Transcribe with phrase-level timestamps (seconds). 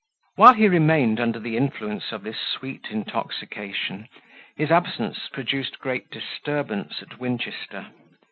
[0.35, 4.07] While he remained under the influence of this sweet intoxication,
[4.57, 7.91] his absence produced great disturbance at Winchester.